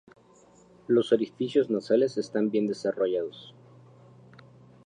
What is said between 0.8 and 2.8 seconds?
Los orificios nasales están bien